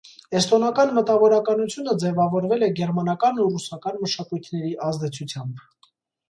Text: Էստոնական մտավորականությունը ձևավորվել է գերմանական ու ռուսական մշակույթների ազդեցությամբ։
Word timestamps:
Էստոնական 0.37 0.93
մտավորականությունը 0.93 1.93
ձևավորվել 2.03 2.65
է 2.69 2.69
գերմանական 2.79 3.43
ու 3.45 3.45
ռուսական 3.57 4.01
մշակույթների 4.07 4.73
ազդեցությամբ։ 4.89 5.63